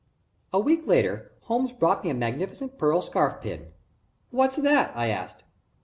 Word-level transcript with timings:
A 0.51 0.59
week 0.59 0.87
later, 0.87 1.31
Holmes 1.41 1.71
brought 1.73 2.03
me 2.03 2.09
a 2.09 2.15
magnificent 2.15 2.79
pearl 2.79 3.01
scarf 3.01 3.39
pin. 3.39 3.67
"What's 4.31 4.55
that?" 4.55 4.91
I 4.97 5.09
asked. 5.09 5.43